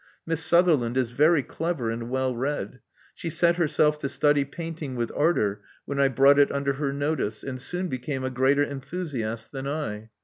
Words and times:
Miss 0.25 0.43
Sutherland 0.43 0.97
is 0.97 1.11
very 1.11 1.43
clever 1.43 1.91
and 1.91 2.09
well 2.09 2.35
read. 2.35 2.79
She 3.13 3.29
set 3.29 3.57
her 3.57 3.67
self 3.67 3.99
to 3.99 4.09
study 4.09 4.43
painting 4.45 4.95
with 4.95 5.11
ardor 5.15 5.61
when 5.85 5.99
I 5.99 6.07
brought 6.07 6.39
it 6.39 6.51
under 6.51 6.73
her 6.73 6.91
notice, 6.91 7.43
and 7.43 7.61
soon 7.61 7.87
became 7.87 8.23
a 8.23 8.31
greater 8.31 8.63
enthusiast 8.63 9.51
than 9.51 9.67
I. 9.67 10.09